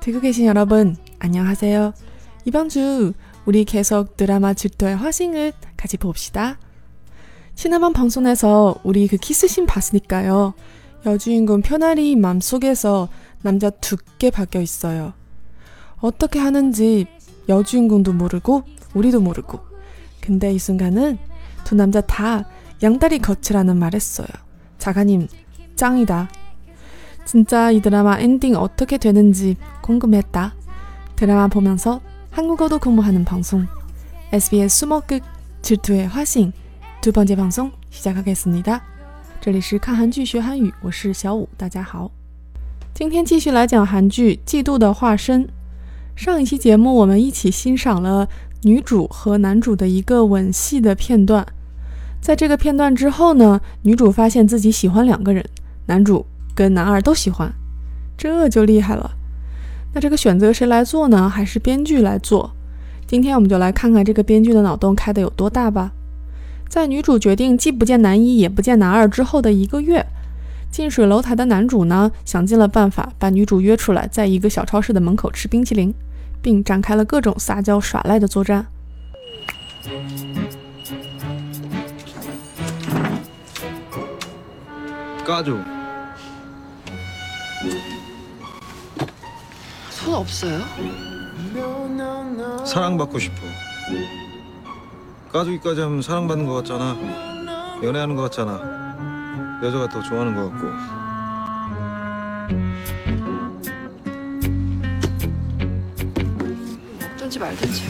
[0.00, 1.92] 듣고 계신 여러분, 안녕하세요.
[2.44, 3.12] 이번 주
[3.44, 6.58] 우리 계속 드라마 질투의 화신을 같이 봅시다.
[7.54, 10.54] 지난번 방송에서 우리 그 키스신 봤으니까요.
[11.04, 13.08] 여주인공 편알이 맘속에서
[13.42, 15.12] 남자 두께 바뀌어 있어요.
[16.00, 17.06] 어떻게 하는지
[17.48, 18.62] 여주인공도 모르고
[18.94, 19.58] 우리도 모르고.
[20.20, 21.18] 근데 이 순간은
[21.64, 22.48] 두 남자 다
[22.82, 24.28] 양다리 거치라는 말 했어요.
[24.78, 25.28] 작가님,
[25.74, 26.30] 짱이다.
[27.24, 29.56] 진짜 이 드라마 엔딩 어떻게 되는지
[29.87, 30.53] 궁금했다.
[31.15, 32.01] 드라마 보면서
[32.31, 33.67] 한국어도 공부하는 방송
[34.31, 35.21] SBS 수목극
[35.61, 36.51] 질투의 화신
[37.01, 38.81] 두 번째 방송 시작하겠습니다.
[39.39, 42.11] 这里是看韩剧学韩语，我是小五，大家好。
[42.93, 45.45] 今天继续来讲韩剧《嫉妒的化身》。
[46.15, 48.27] 上一期节目我们一起欣赏了
[48.61, 51.45] 女主和男主的一个吻戏的片段。
[52.21, 55.43] 在这个片段之后呢，女主发现自己喜欢两个人，
[55.87, 56.25] 男主。
[56.55, 57.51] 跟男二都喜欢，
[58.15, 59.09] 这就厉害了。
[59.98, 61.28] 那这个选择谁来做呢？
[61.28, 62.52] 还是编剧来做？
[63.04, 65.90] 今天我们就来看看这个编剧的脑洞开得有多大吧。
[66.68, 70.06] 在女主决定既不见男一也不见男二之后的一个月，
[70.70, 75.92] 近水楼台的男主呢，想尽了办法把女主约出来，在一个小超市的门口吃冰淇淋，
[76.40, 78.66] 并展开了各种撒娇耍赖的作战。
[89.98, 90.60] 손 없어요?
[92.64, 93.36] 사랑받고 싶어.
[95.32, 96.96] 까주기까지 하면 사랑받는 것 같잖아.
[97.82, 99.58] 연애하는 것 같잖아.
[99.62, 100.66] 여자가 더 좋아하는 것 같고.
[107.00, 107.82] 먹든지 말든지.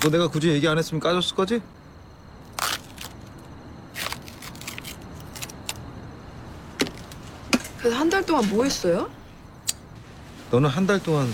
[0.00, 1.62] 너 내가 굳이 얘기 안 했으면 까줬을 거지?
[7.87, 9.09] 그래서 한 달 동안 뭐 했어요?
[10.51, 11.27] 너는 한 달 동안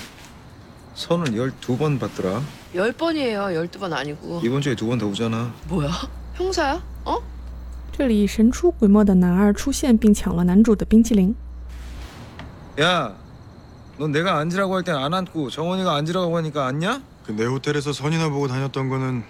[0.96, 2.42] 선을 12번 받더라.
[2.76, 3.54] 열 번이에요.
[3.54, 4.42] 열두 번 아니고.
[4.44, 5.54] 이번 주에 두 번 더 오잖아.
[5.68, 5.90] 뭐야?
[6.36, 6.82] 형사야?
[7.06, 7.18] 어?
[7.98, 11.36] 这里神出鬼没的男二出现，并抢了男主的冰淇淋。
[12.80, 13.14] 야,
[13.98, 17.02] 넌 내가 앉으라고 할 땐 안 앉고 정원이가 앉으라고 하니까 앉냐?
[17.26, 19.24] 그 내 호텔에서 선이나 보고 다녔던 거는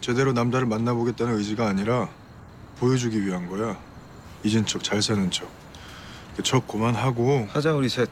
[0.00, 2.08] 제대로 남자를 만나보겠다는 의지가 아니라
[2.78, 3.76] 보여주기 위한 거야.
[4.44, 5.48] 잊은 척, 잘 사는 척.
[6.35, 8.09] 그척 그만하고 하자 우리 셋.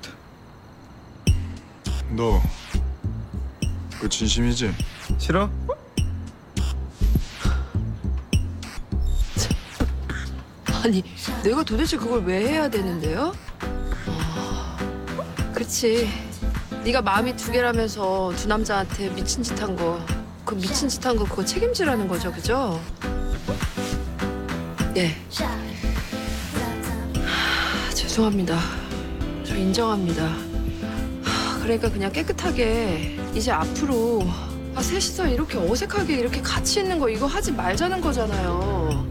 [2.11, 2.47] 너그
[4.09, 4.73] 진심이지?
[5.17, 5.49] 싫어?
[10.83, 11.03] 아니,
[11.43, 13.33] 내가 도대체 그걸 왜 해야 되는데요?
[14.07, 14.77] 아,
[15.53, 16.09] 그치.
[16.83, 19.99] 네가 마음이 두 개라면서 두 남자한테 미친 짓 한 거,
[20.43, 22.81] 그 미친 짓 한 거 그거 책임지라는 거죠, 그죠?
[24.93, 25.15] 네.
[28.13, 28.59] 하, 죄송합니다.
[29.43, 30.23] 저 인정합니다.
[31.23, 34.21] 하, 그러니까 그냥 깨끗하게 이제 앞으로
[34.75, 39.07] 아, 셋이서 이렇게 어색하게 이렇게 같이 있는 거 이거 하지 말자는 거잖아요.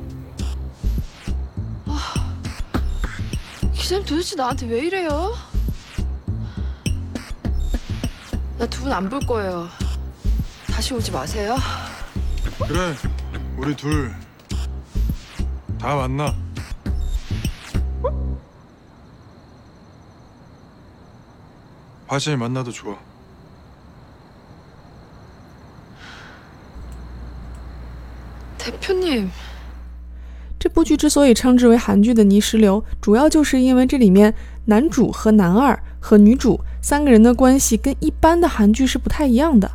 [3.75, 5.35] 기자님 도대체 나한테 왜 이래요?
[8.59, 9.69] 나 두 분 안 볼 거예요.
[10.69, 11.57] 다시 오지 마세요.
[12.69, 12.95] 그래
[13.59, 14.15] 우리 둘
[15.81, 16.33] 다 만나
[22.12, 22.96] 화신이 만나도 좋아
[28.58, 29.30] 대표님
[30.60, 34.34] 这部剧之所以称之为韩剧的泥石流，主要就是因为这里面
[34.66, 39.72] 男主和男二和女主三个人的关系跟一般的韩剧是不太一样的。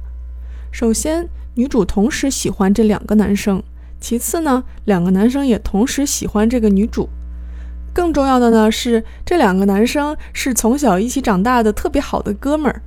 [0.73, 3.61] 首先，女主同时喜欢这两个男生；
[4.01, 7.09] 其次呢，两个男生也同时喜欢这个女主。
[7.98, 12.84] 更重要的呢是，这两个男生是从小一起长大的特别好的哥们儿。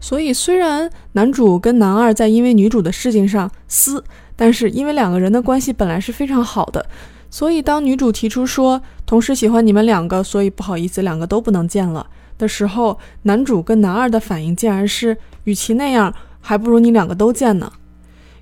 [0.00, 4.02] 所以，虽然男主跟男二在因为女主的事情上撕，
[4.34, 6.86] 但是因为两个人的关系本来是非常好的。
[7.28, 12.06] 所以，当女主提出说同时喜欢你们两个，所以不好意思，两个都不能见了
[12.38, 17.70] 的时候，男主跟男二的反应竟然是，与其那样，还不如你两个都见呢。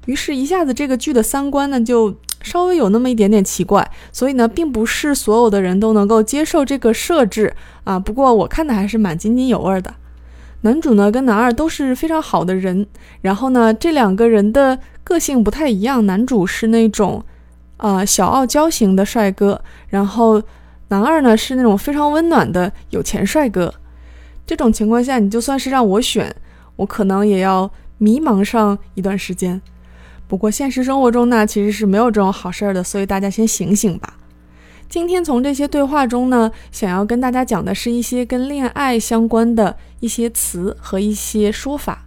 [0.07, 2.15] 于是，一下子这个剧的三观呢就
[2.45, 3.91] 稍微有那么一点点奇怪。
[4.13, 7.53] 所以呢，并不是所有的人都能够接受这个设置
[7.83, 7.99] 啊。
[7.99, 9.93] 不过我看的还是蛮津津有味的。
[10.61, 12.87] 男主呢跟男二都是非常好的人，
[13.23, 16.07] 然后呢，这两个人的个性不太一样。
[16.07, 17.25] 男主是那种。
[17.77, 20.41] 啊，小傲娇型的帅哥，然后
[20.89, 23.75] 男二呢是那种非常温暖的有钱帅哥。
[24.47, 26.35] 这种情况下，你就算是让我选，
[26.77, 27.69] 我可能也要
[27.99, 29.61] 迷茫上一段时间。
[30.34, 34.16] 不过现实生活中呢，其实是没有这种好事儿的，所以大家先醒醒吧。
[34.88, 42.06] 今天从这些对话中呢，想要跟大家讲的是一些跟恋爱相关的一些词和一些说法。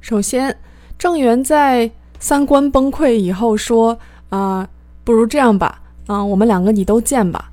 [0.00, 0.56] 首先，
[0.98, 4.68] 郑源在三观崩溃以后说：“啊，
[5.04, 7.52] 不如这样吧，啊，我们两个你都见吧。”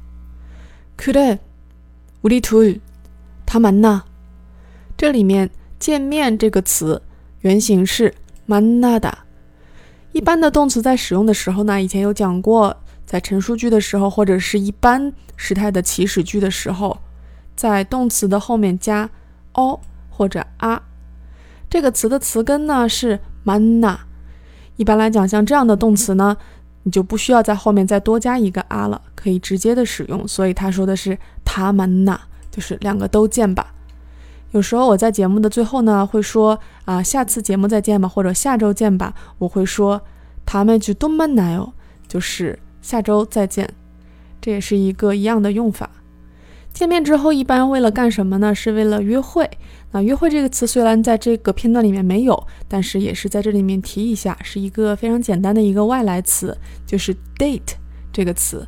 [0.97, 4.03] 그래우리둘다만 나。
[4.95, 7.01] 这里面“见面”这个词
[7.41, 8.13] 原型是
[8.47, 9.11] 만나다。
[10.12, 12.76] 一般的动词在使用的时候呢，以前有讲过。
[13.06, 16.96] 在陈述句的时候，或者是一般时态的祈使句的时候，
[17.56, 19.10] 在动词的后面加
[19.50, 20.80] o 或者啊。
[21.68, 23.96] 这个词的词根呢是 mana。
[24.76, 26.36] 一般来讲，像这样的动词呢，
[26.84, 30.28] 你就不需要在后面再多加一个啊了，可以直接的使用。
[30.28, 32.16] 所以他说的是他 mana，
[32.48, 33.74] 就是两个都见吧。
[34.52, 39.14] 有时候我在节目的最后呢会说啊，下次节目再见吧，或者下周见吧。
[39.38, 40.00] 我会说
[40.44, 41.72] 他们就都 manna 哦，
[42.08, 42.58] 就是。
[42.82, 43.74] 下周再见，
[44.40, 45.90] 这也是一个一样的用法。
[46.72, 48.54] 见面之后，一般为了干什么呢？
[48.54, 49.50] 是为了约会。
[49.92, 56.56] 那约会这个词虽然在这个片段里面没有，但是也是在这里面提一下，是一个非常简单的一个外来词，
[56.86, 57.74] 就是 date
[58.10, 58.66] 这个词。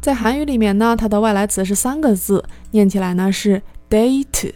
[0.00, 4.54] 在韩语里面呢，它的外来词是三个字，念起来呢是 date。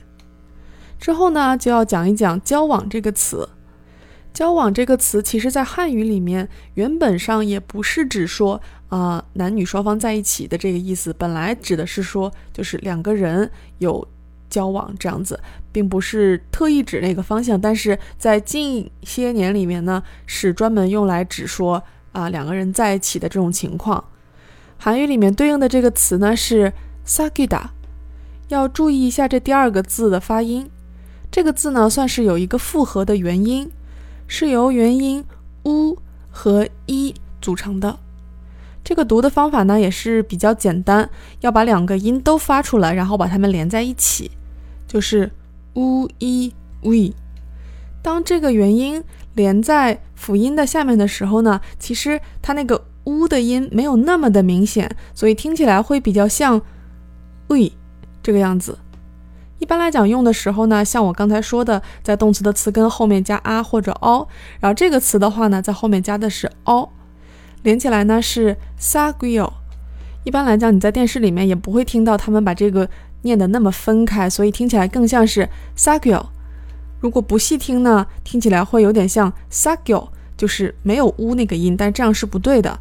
[0.98, 3.48] 之后呢，就要讲一讲交往这个词。
[4.34, 8.60] 交往这个词，其实在汉语里面原本上也不是指说。
[8.88, 13.50] 啊，男女双方在一起的这个意思，本来指的是说，就是两个人
[13.80, 14.08] 有
[14.48, 15.38] 交往这样子，
[15.70, 17.60] 并不是特意指那个方向。
[17.60, 24.02] 但是在近些年里面呢，是专门用来指说啊两个人在一起的这种情况。
[24.78, 26.72] 韩语里面对应的这个词呢是
[27.06, 27.64] “sagida”，
[28.48, 30.70] 要注意一下这第二个字的发音。
[31.30, 33.70] 这个字呢算是有一个复合的元音，
[34.26, 35.24] 是由元音
[35.62, 35.96] “u”
[36.30, 37.98] 和 “i” 组成的。
[38.82, 41.10] 这个读的方法呢也是比较简单，
[41.40, 44.30] 要把两个音都发出来，然后把它们连在一起，
[44.86, 45.30] 就是
[45.74, 47.12] u i w。
[48.00, 49.04] 当这个元音
[49.34, 56.62] 连在辅音的下面的时候呢，其实它那个 u 的音没有那么的明显，所以听起来会比较像
[57.48, 57.70] we
[58.22, 58.78] 这个样子。
[59.58, 64.26] 一般来讲用的时候呢，像我刚才说的，在动词的词根后面加 a 或者 o，
[64.60, 66.88] 然后这个词的话呢，在后面加的是 o。
[67.64, 69.50] 连起来呢是 saguio，
[70.22, 72.88] 一般来讲你在电视里面也不会听到他们把这个
[73.22, 76.24] 念的那么分开，所以听起来更像是 saguio。
[77.00, 82.78] 如果不细听呢，听起来会有点像 saguio，就是没有 u 那个音，但这样是不对的。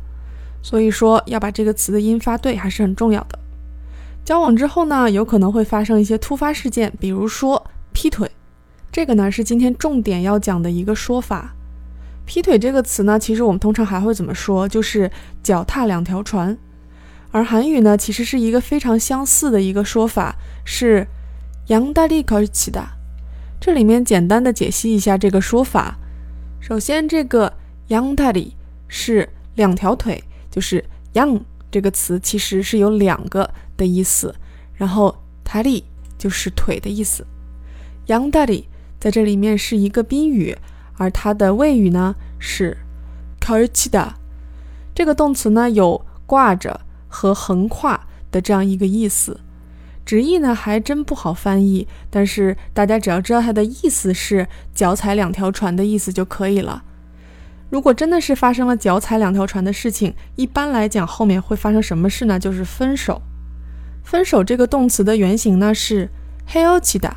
[0.61, 3.39] 所以说要把这个词的音发对还是很重要的。
[4.26, 8.30] 交往之后呢，有可能会发生一些突发事件，比如说劈腿，
[8.90, 11.54] 这个呢是今天重点要讲的一个说法。
[12.24, 14.68] 劈腿这个词呢，其实我们通常还会怎么说？
[14.68, 15.10] 就是
[15.42, 16.56] 脚踏两条船。
[17.32, 21.06] 而韩语呢，其实是一个非常相似的一个说法，是
[21.68, 22.84] 양다리걸치 다。
[23.60, 25.96] 这里面简单的解析一下这个说法。
[26.60, 27.52] 首先，这个
[27.88, 28.52] 양다리
[28.86, 31.40] 是两条腿，就是양
[31.76, 34.34] 这个词其实是有两个的意思。
[34.74, 35.84] 然后다리
[36.18, 37.26] 就是腿的意思。
[38.06, 38.64] 양다리
[38.98, 40.56] 在这里面是一个宾语。
[40.98, 42.76] 而它的谓语呢是
[43.40, 44.10] karchida，
[44.94, 49.40] 这个动词呢有挂着和横跨的这样一个意思，
[50.04, 56.84] 直译呢还真不好翻译，但是大家只要知道它的意思是脚踩两条船的意思就可以了。
[57.69, 62.39] 如果真的是发生了脚踩两条船的事情，一般来讲后面会发生什么事呢？
[62.39, 63.21] 就是分手。
[64.03, 66.09] 分手这个动词的原型呢是
[66.49, 67.11] heochida。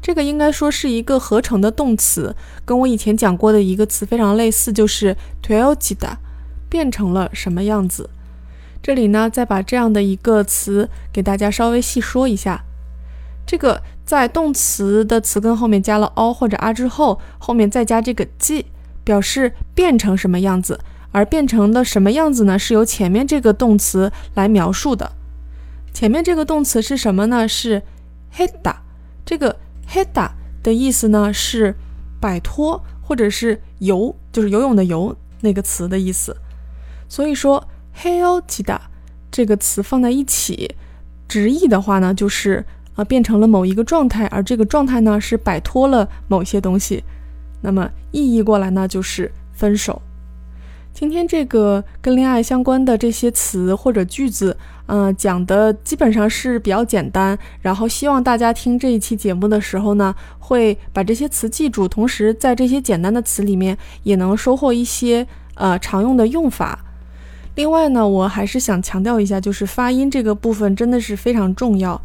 [0.00, 2.34] 这个应该说是一个合成的动词，
[2.64, 6.18] 跟我以前讲过的一个词非常类似，就是 t o j i d a
[6.68, 8.10] 变成了什么样子。
[8.80, 12.64] 这里呢，再把这样的一个词给大家稍微细说一下。
[13.44, 18.66] 这个在动词的词根后面加了 o 或者 a 之后，后面再加这个 g
[19.04, 20.80] 表示变成什么样子。
[21.10, 22.58] 而变成的什么样子呢？
[22.58, 25.12] 是由前面这个动词来描述的。
[25.92, 27.46] 前面这个动词是什么呢？
[27.46, 27.82] 是
[28.34, 28.76] heda
[29.24, 29.56] 这个。
[29.90, 30.30] heda
[30.62, 31.74] 的意思呢是
[32.18, 36.34] 摆脱或者是游，就是游泳的游那个词的意思。
[37.10, 37.68] 所以说
[38.00, 38.78] heochida
[39.30, 40.76] 这个词放在一起，
[41.28, 47.04] 直译的话呢就是啊变成了某一个状态，而这个状态呢是摆脱了某些东西。
[47.62, 50.02] 那么意义过来呢就是分手。
[50.92, 54.56] 今天这个跟恋爱相关的这些词或者句子。
[54.86, 66.84] 嗯，讲的基本上是比较简单，然后希望大家听这一期节目的时候呢，会把这些词记住，同时在这些简单的词里面也能收获一些呃常用的用法。
[67.54, 71.98] 另外呢，我还是想强调一下，就是发音这个部分真的是非常重要。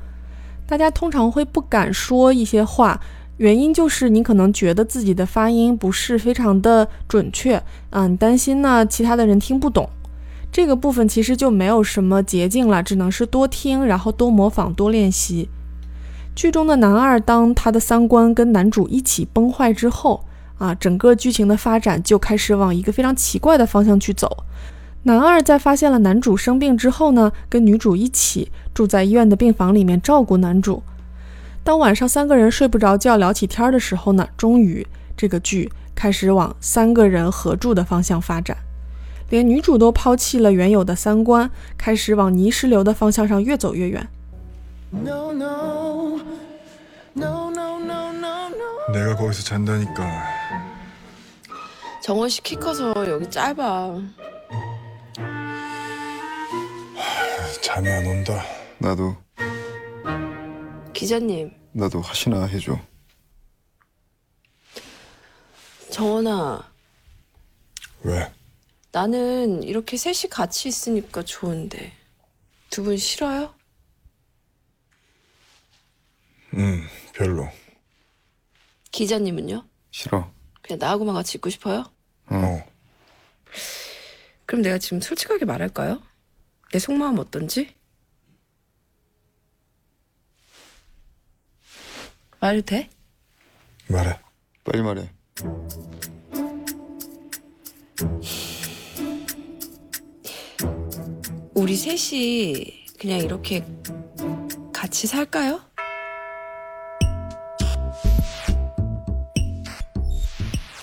[0.66, 3.02] 大家通常会不敢说一些话，
[3.38, 9.88] 原因就是你可能觉得自己的发音不是非常的准确，嗯，你担心呢其他的人听不懂。
[10.52, 15.50] 这个部分其实就没有什么捷径了，只能是多听，然后多模仿，多练习。
[16.34, 20.24] 剧中的男二，当他的三观跟男主一起崩坏之后，
[20.58, 24.46] 啊，整个剧情的发展就开始往一个非常奇怪的方向去走。
[25.04, 30.82] 男二在发现了男主生病之后呢，跟女主一起住在医院的病房里面照顾男主。
[31.67, 34.87] 当晚上三个人睡不着觉聊起天的时候呢，终于
[35.17, 38.57] 这个剧开始往三个人合住的方向发展。
[39.31, 44.07] 连女主都抛弃了原有的三观，开始往泥石流的方向上越走越远。
[44.91, 46.21] No, no,
[47.15, 48.93] no, no, no, no, no.
[48.93, 50.05] 내가 거기서 잔다니까.
[52.03, 54.03] 정원 씨 키 커서 여기 짧아.
[57.63, 58.43] 잠이 안 온다.
[58.79, 59.15] 나도
[60.98, 62.76] 기자님, 나도 하시나 해줘.
[65.92, 66.74] 정원아,
[68.02, 68.32] 왜?
[68.92, 71.94] 나는 이렇게 셋이 같이 있으니까 좋은데
[72.72, 73.54] 두 분 싫어요?
[76.56, 76.82] 응,
[77.14, 77.48] 별로.
[78.92, 79.68] 기자님은요?
[79.92, 80.32] 싫어.
[80.64, 81.86] 그냥 나하고만 같이 있고 싶어요?
[82.26, 82.66] 어.
[84.48, 86.02] 그럼 내가 지금 솔직하게 말할까요?
[86.72, 87.76] 내 속마음 어떤지?
[92.40, 92.90] 말해도 돼?
[93.88, 94.20] 말해.
[94.64, 95.10] 빨리 말해.
[101.56, 103.66] 우리 셋이 그냥 이렇게
[104.74, 105.62] 같이 살까요?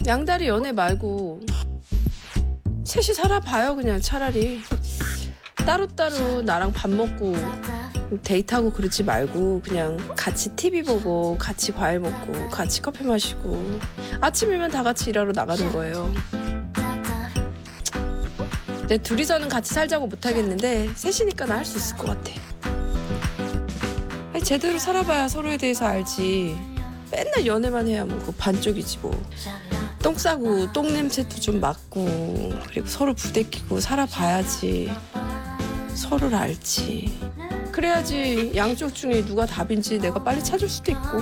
[0.07, 1.41] 양다리 연애 말고
[2.85, 4.61] 셋이 살아봐요 그냥 차라리
[5.65, 7.35] 따로따로 나랑 밥 먹고
[8.23, 13.79] 데이트하고 그러지 말고 그냥 같이 TV 보고 같이 과일 먹고 같이 커피 마시고
[14.21, 16.13] 아침이면 다 같이 일하러 나가는 거예요
[18.89, 22.33] 내 둘이서는 같이 살자고 못하겠는데 셋이니까 나 할 수 있을 것 같아.
[24.43, 26.55] 제대로 살아봐야 서로에 대해서 알지.
[27.11, 29.11] 맨날 연애만 해야 뭐 그 반쪽이지 뭐.
[30.03, 34.93] 똥 싸고 똥 냄새도 좀 맡고 그리고 서로 부대끼고 살아봐야지
[35.95, 37.19] 서로를 알지.
[37.79, 41.21] 그래야지 양쪽 중에 누가 답인지 내가 빨리 찾을 수도 있고.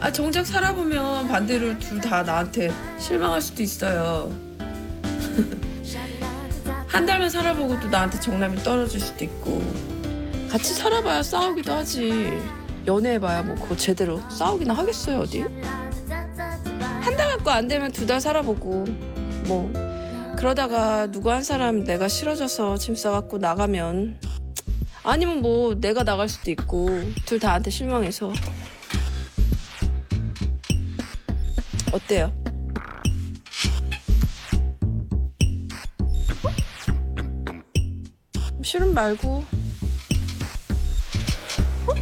[0.00, 4.30] 아 정작 살아보면 반대로 둘 다 나한테 실망할 수도 있어요.
[6.86, 9.60] 한 달만 살아보고 또 나한테 정남이 떨어질 수도 있고
[10.48, 12.38] 같이 살아봐야 싸우기도 하지
[12.86, 15.40] 연애해봐야 뭐 그거 제대로 싸우기나 하겠어요 어디
[17.00, 18.84] 한 달 갖고 안 되면 두 달 살아보고
[19.46, 19.72] 뭐
[20.36, 24.18] 그러다가 누구 한 사람 내가 싫어져서 짐 싸갖고 나가면
[25.04, 26.88] 아니면 뭐 내가 나갈 수도 있고
[27.26, 28.32] 둘 다한테 실망해서
[31.92, 32.32] 어때요?
[38.62, 39.44] 싫음 말고.
[41.88, 41.94] 어?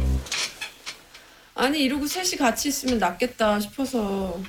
[1.55, 4.39] 아니 이러고 셋이 같이 있으면 낫겠다 싶어서.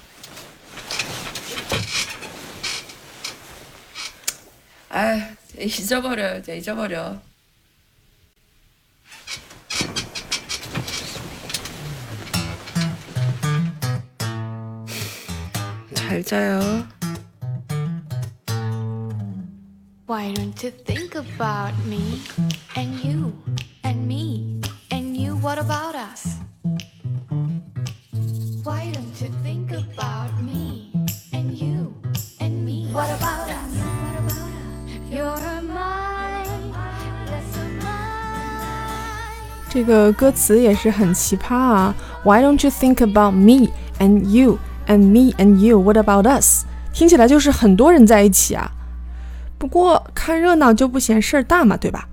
[4.91, 7.32] 아 잊어버려 이제 잊어버려.
[16.12, 16.88] 잘 자요.
[20.06, 22.22] Why don't you think about me
[22.76, 23.34] and you
[23.84, 25.36] and me and you?
[25.36, 26.38] What about us?
[28.64, 30.92] Why don't you think about me
[31.34, 31.94] and you
[32.40, 32.88] and me?
[32.94, 33.76] What about us?
[33.76, 35.12] What about us?
[35.12, 36.74] You're mine,
[37.28, 38.08] that's mine.
[39.70, 41.96] 这个歌词也是很奇葩啊！
[42.24, 44.60] Why don't you think about me and you
[44.93, 45.81] and me and you?
[45.81, 46.65] What about us?
[46.93, 48.71] 听起来就是很多人在一起啊。
[49.59, 52.09] 不过看热闹就不嫌事儿大嘛，对吧？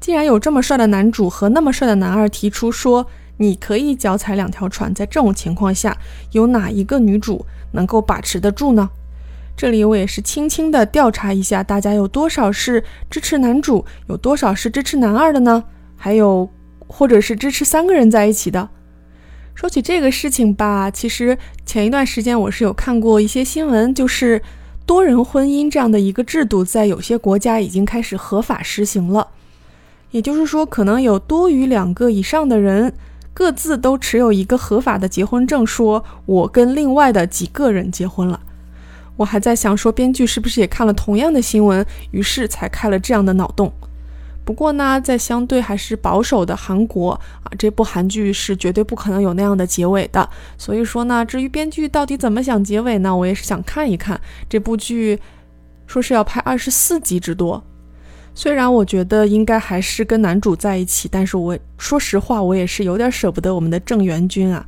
[0.00, 3.06] 既然有这么帅的男主和那么帅的男二提出说
[3.36, 5.96] 你可以脚踩两条船，在这种情况下，
[6.32, 8.90] 有哪一个女主能够把持得住呢？
[9.56, 15.64] 这里我也是轻轻的调查一下，大家有多少是支持男主，有多少是支持男二的呢？
[15.96, 16.48] 还有，
[16.86, 18.68] 或者是支持三个人在一起的？
[19.58, 21.36] 说起这个事情吧，其实
[21.66, 24.40] 前一段时间我是有看过一些新闻，就是。
[24.86, 29.26] 多人婚姻这样的一个制度，在有些国家已经开始合法实行了。
[30.12, 32.94] 也就是说，可能有多于两个以上的人，
[33.34, 38.40] 各自都持有一个合法的结婚证，说我跟另外的几个人结婚了。
[39.16, 43.72] 我还在想说，编剧是不是也看了同样的新闻，于是才开了这样的脑洞。
[44.48, 47.10] 不过呢，在相对还是保守的韩国
[47.42, 50.26] 啊，这部韩剧是绝对不可能有那样的结尾的。
[50.56, 55.20] 所以说呢，至于编剧到底怎么想结尾呢，我也是想看一看这部剧，
[55.86, 57.62] 说是要拍二十四集之多。
[58.34, 64.66] 虽然我觉得应该还是跟男主在一起，但是我说实话，我也是有点舍不得我们的郑元君啊。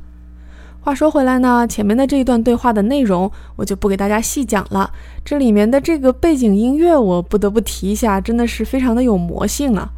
[0.83, 4.91] 话说回来呢，前面的这一段对话的内容我就不给大家细讲了。
[5.23, 9.91] 这里面的这个背景音乐，我不得不提一下，真的是非常的有魔性啊！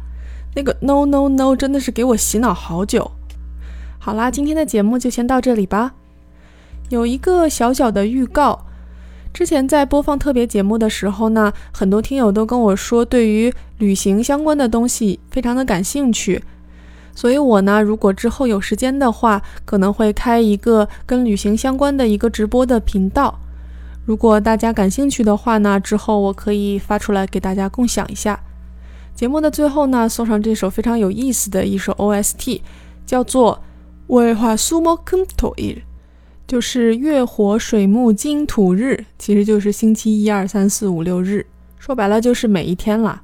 [0.54, 3.10] 那个 No No No 真的是给我洗脑好久。
[3.98, 5.94] 好啦，今天的节目就先到这里吧。
[6.90, 8.66] 有一个小小的预告，
[9.32, 16.44] 之前在播放特别节目的时候呢，很多听友都跟我说，对于旅行相关的东西非常的感兴趣。
[17.14, 23.38] 所以我呢，如果之后有时间的话，可能会开一个跟旅行相关的一个直播的频道。
[24.04, 28.38] 如果大家感兴趣的话呢，之后我可以发出来给大家共享一下。
[29.14, 32.60] 节目的最后呢，送上这首非常有意思的一首 OST，
[33.06, 33.62] 叫做
[34.14, 35.70] 《为花苏莫肯托伊》，
[36.48, 41.46] 就是月火水木金土日，其实就是星期一二三四五六日，
[41.78, 43.22] 说白了就是每一天啦。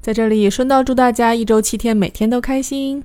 [0.00, 3.04] 在这里顺道祝大家一周七天每天都开心。